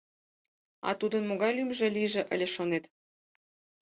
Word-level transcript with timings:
А 0.87 0.89
тудын 0.99 1.23
могай 1.29 1.51
лӱмжӧ 1.57 1.87
лийже 1.95 2.21
ыле 2.33 2.47
шонет? 2.55 2.85